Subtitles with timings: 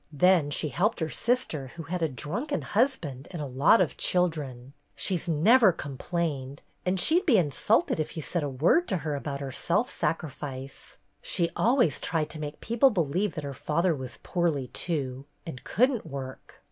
[0.11, 4.73] Then she helped her sister, who had a drunken husband and a lot of children.
[4.95, 8.97] She 's never complained, and she 'd be insulted if you said a word to
[9.05, 10.97] her about her self sacrifice.
[11.21, 16.07] She always tried to make people believe that her father was 'poorly' too, and couldn't
[16.07, 16.59] work.